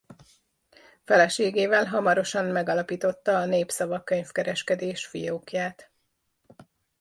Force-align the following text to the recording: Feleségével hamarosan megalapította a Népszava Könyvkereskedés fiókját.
Feleségével 1.03 1.85
hamarosan 1.85 2.45
megalapította 2.45 3.37
a 3.37 3.45
Népszava 3.45 4.03
Könyvkereskedés 4.03 5.05
fiókját. 5.05 5.91